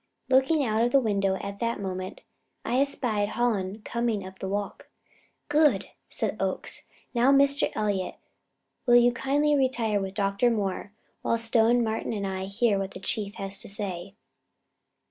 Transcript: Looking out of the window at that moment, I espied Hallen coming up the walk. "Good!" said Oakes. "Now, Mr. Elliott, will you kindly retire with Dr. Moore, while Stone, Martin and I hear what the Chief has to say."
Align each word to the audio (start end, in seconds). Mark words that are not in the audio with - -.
Looking 0.29 0.65
out 0.65 0.83
of 0.83 0.91
the 0.91 0.99
window 0.99 1.35
at 1.41 1.59
that 1.59 1.79
moment, 1.79 2.21
I 2.65 2.79
espied 2.81 3.29
Hallen 3.29 3.83
coming 3.83 4.25
up 4.25 4.39
the 4.39 4.47
walk. 4.47 4.89
"Good!" 5.47 5.91
said 6.09 6.37
Oakes. 6.41 6.87
"Now, 7.13 7.31
Mr. 7.31 7.71
Elliott, 7.75 8.15
will 8.87 8.95
you 8.95 9.11
kindly 9.11 9.55
retire 9.55 10.01
with 10.01 10.15
Dr. 10.15 10.49
Moore, 10.49 10.91
while 11.21 11.37
Stone, 11.37 11.83
Martin 11.83 12.13
and 12.13 12.25
I 12.25 12.45
hear 12.45 12.79
what 12.79 12.95
the 12.95 12.99
Chief 12.99 13.35
has 13.35 13.61
to 13.61 13.69
say." 13.69 14.15